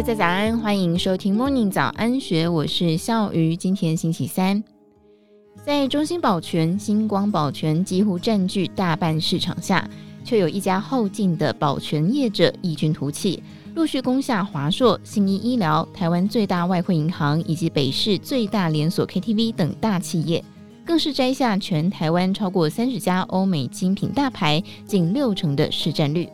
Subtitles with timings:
[0.00, 3.54] 大家早安，欢迎收听 Morning 早安学，我是笑鱼。
[3.54, 4.64] 今天星期三，
[5.62, 9.86] 在中兴保全、星光保全几乎占据大半市场下，
[10.24, 13.42] 却有一家后进的保全业者异军突起，
[13.74, 20.42] 陆续攻下华硕、信义医疗、台湾最大外汇银行以及北市最大连锁 KTV 等大企业，
[20.82, 26.26] 更是摘下全台湾超过三十家欧美精品大牌近六成的市占率。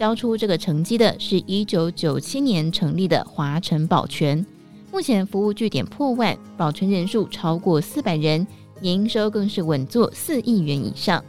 [0.00, 4.42] 交出这个成绩的是一九九七年成立的华晨保全，
[4.90, 8.46] 目前服务据点破万，保全人数超过四百人，
[8.80, 11.22] 营收更是稳坐四亿元以上。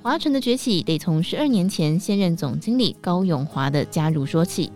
[0.00, 4.70] 华晨的崛起得从十二年前现任总经理高永华的加入说起。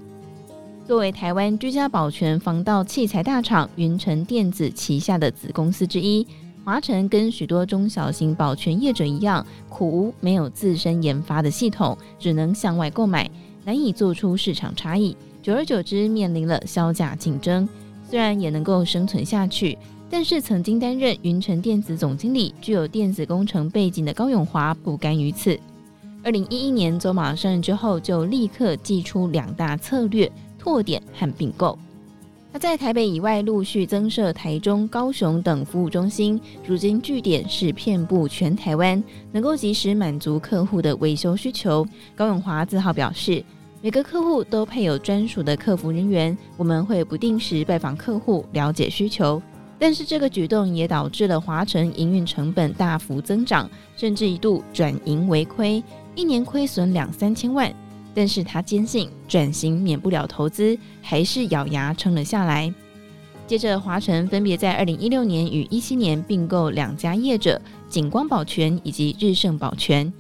[0.85, 6.27] 作为台湾居家保全防盗器材大厂云成电子旗下的子公司之一，
[6.69, 13.27] 华晨跟许多中小型保全业者一样，苦无没有自身研发的系统，只能向外购买，
[13.65, 15.17] 难以做出市场差异。
[15.43, 17.67] 久而久之，面临了削价竞争。
[18.07, 19.79] 虽然也能够生存下去，
[20.11, 25.59] 但是曾经担任云城电子总经理、具有电子工程背景的高永华不甘于此。
[26.23, 31.79] 二零一一年走马上任之后，就立刻祭出两大策略：拓点和并购。
[32.59, 41.87] 在台北以外陆续增设台中、高雄等服务中心，如今据点是遍布全台湾，能够及时满足客户的维修需求。
[42.17, 43.45] 高永华自豪表示，
[43.81, 49.41] 每个客户都配有专属的客服人员，我们会不定时拜访客户，了解需求。
[49.79, 55.81] 但是这个举动也导致了华城营运成本大幅增长，甚至一度转盈为亏，
[56.17, 57.73] 一年亏损两三千万。
[58.19, 62.75] 但是他坚信转型免不了投资，还是咬牙撑了下来。
[63.47, 70.13] 接着，华晨分别在二零一六年与一七年并购两家业者：景光保全以及日盛保全。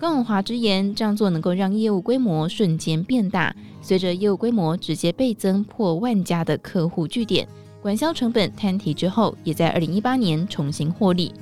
[0.00, 7.46] 高永华直言，这样做能够让业务规模瞬间变大，随着业务规模直接倍增破万家的客户据点，
[7.80, 11.32] 管销成本摊提之后，也在二零一八年重新获利。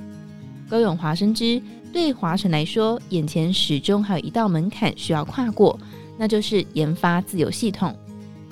[0.69, 1.59] 高永华深知，
[1.91, 5.79] 对华晨来说，眼前始终还有一道门槛需要跨过。
[6.17, 7.95] 那就是研发自有系统。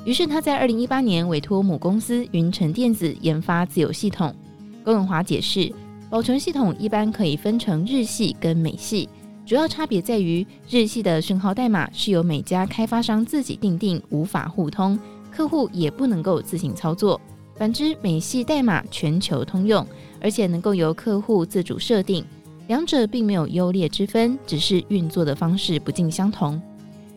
[0.03, 4.35] 于是他在二零一八年委托母公司云城电子研发自有系统。
[4.83, 5.71] 高永华解释，
[6.09, 9.07] 保存系统一般可以分成日系跟美系，
[9.45, 14.97] 主要差别在于日系的讯号代码是由每家开发商自己订定，无法互通，
[15.31, 17.21] 客户也不能够自行操作。
[17.55, 19.85] 反之，美系代码全球通用，
[20.19, 22.25] 而且能够由客户自主设定，
[22.67, 26.59] 两者并没有优劣之分，只是运作的方式不尽相同。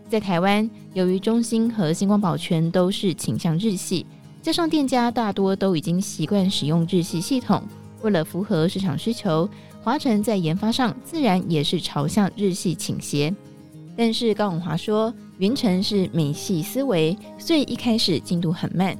[0.08, 4.06] 在台湾，由于中兴和星光保全都是倾向日系，
[4.42, 7.62] 加上店家大多都已经习惯使用日系系统，
[8.02, 9.48] 为了符合市场需求，
[9.82, 13.34] 华晨在研发上自然也是朝向日系倾斜。
[13.96, 18.96] 但是高永华说，云成是美系思维，所以一开始进度很慢。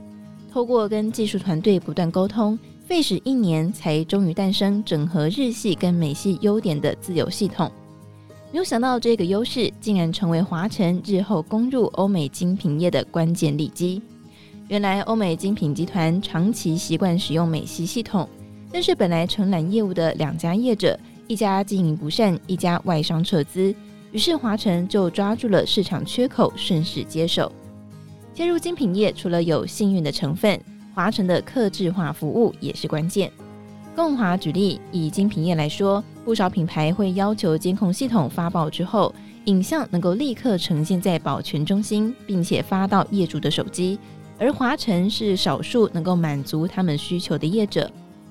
[0.53, 7.71] 透过跟技术团队不断沟通，费时一年才终于诞生整合日系跟美系优点的自有系统。
[8.55, 14.01] 没有想到，这个优势竟然成为华晨日后攻入欧美精品业的关键利基。
[14.69, 18.29] 原来，欧美精品集团长期习惯使用美系系统，
[18.71, 23.75] 但是本来承揽业务的两家业者，一家经营不善，一家外商撤资，
[24.13, 27.51] 于是华晨就抓住了市场缺口，顺势接手。
[28.35, 30.61] 切入精品业，除了有幸运的成分，
[30.95, 33.33] 华晨的客制化服务也是关键。
[33.97, 39.15] 共华举例，以精品业来说，不少品牌会要求监控系统发报之后，
[39.45, 43.99] 影像能够立刻呈现在保全中心，并且发到业主的手机。
[44.39, 47.91] 而华晨是少数能够满足他们需求的业者，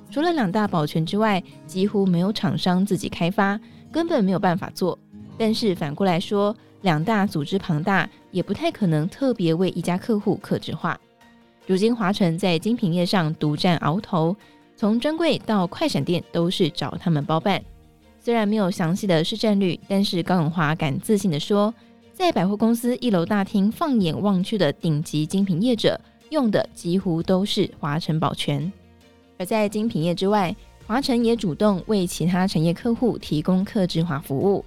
[0.09, 3.59] 除了两大保全之外，几乎没有厂商自己开发，
[3.91, 4.97] 根本没有办法做。
[5.37, 10.99] 但是反过来说，两大组织庞大，也不太可能特别为一家客户客制化。
[11.67, 14.35] 如今华晨在精品业上独占鳌头。
[14.75, 17.61] 从专柜到快闪店都是找他们包办，
[18.23, 21.73] 虽然没有详细的市占率，但是高永华敢自信地说，
[22.13, 25.99] 在百货公司一楼大厅放眼望去的顶级精品业者
[26.29, 28.71] 用的几乎都是华晨保全。
[29.37, 30.55] 而在精品业之外，
[30.87, 34.63] 华晨也主动为其他产业客户提供客制化服务，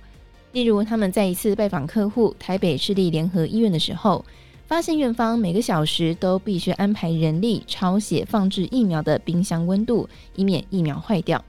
[0.52, 4.22] 例如他们在一次拜访客户台北市立联合医院的时候。
[4.66, 11.40] 发现院方每个小时都必须安排人力抄写放置疫苗的冰箱温度，以免疫苗坏掉。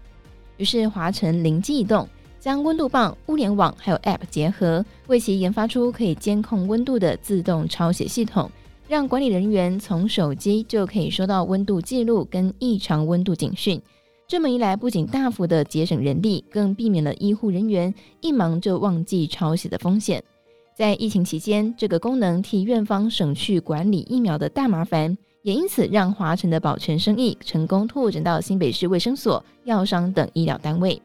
[0.57, 2.07] 于是华晨灵机一动，
[2.39, 8.49] 将温度棒、物联网还有 App 结合，为其研发出可以监控温度的自动抄写系统，
[8.87, 13.81] 让管理人员从手机就可以收到温度记录跟异常温度警讯。
[14.27, 20.21] 这么一来，不仅大幅的节省人力，更避免了医护人员一忙就忘记抄写的风险。
[20.75, 31.01] 在疫情期间，这个功能替院方省去管理疫苗的大麻烦，也因此让华晨的保全生意成功拓展到新北市卫生所、药商等医疗单位。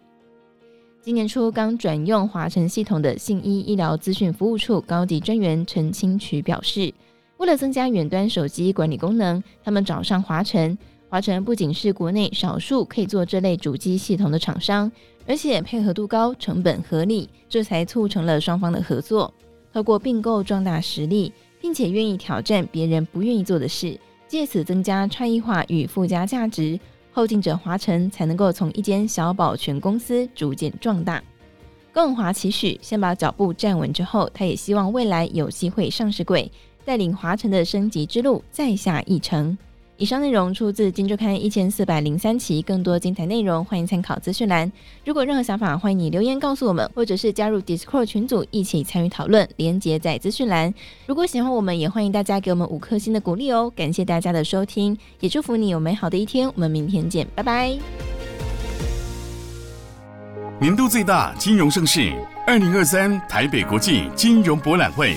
[1.00, 6.92] 今年初刚转用华晨系统的信医医疗资讯服务处高级专员陈清渠表示，
[7.36, 10.76] 为了增加远端手机管理功能，他们找上华晨。
[11.08, 14.90] 华晨不仅是国内少数可以做这类主机系统的厂商，
[15.24, 19.32] 而且配合度高、成本合理，这才促成了双方的合作。
[19.72, 23.96] 透过并购壮大实力，并且愿意挑战别人不愿意做的事，
[24.32, 26.81] 借此增加差异化与附加价值，
[27.12, 31.23] 后进者华晨才能够从一间小保全公司逐渐壮大。
[31.93, 36.50] 更华期许先把脚步站稳之后，他也希望未来有机会上市柜，
[36.82, 39.58] 带领华晨的升级之路再下一程。
[40.02, 44.72] 以上内容出自《金周刊》一千四百零三期，更多精彩内容欢迎参考资讯栏。
[45.04, 50.75] 如果任何想法，欢迎你留言告诉我们，或者是加入 Discord 群组一起参与讨论，连结在资讯栏。
[51.06, 53.72] 如果喜欢我们，也欢迎大家给我们五颗星的鼓励哦。
[53.76, 56.48] 感谢大家的收听，也祝福你有美好的一天。
[56.48, 57.72] 我们明天见，拜拜。
[60.60, 62.12] 年度最大金融盛事——
[62.44, 65.14] 二零二三台北国际金融博览会，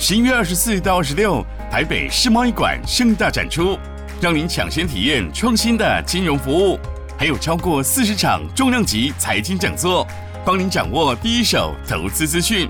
[0.00, 3.78] 十一月二十四到二十六，台北世贸一馆盛大展出。
[4.18, 6.78] 让您抢先体验创新的金融服务，
[7.18, 10.06] 还有超过四十场重量级财经讲座，
[10.44, 12.68] 帮您掌握第一手投资资讯。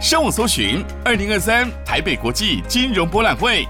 [0.00, 3.66] 上网搜寻“二零二三台北国际金融博览会”，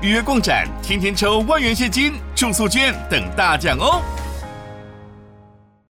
[0.00, 4.00] 预约逛展，天天抽万元现金、住宿券等大奖哦！